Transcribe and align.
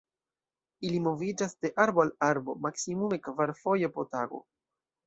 Ili 0.87 1.01
moviĝas 1.09 1.53
de 1.65 1.71
arbo 1.85 2.03
al 2.07 2.13
arbo 2.31 2.59
maksimume 2.69 3.25
kvarfoje 3.29 3.93
po 3.99 4.09
tago. 4.15 4.47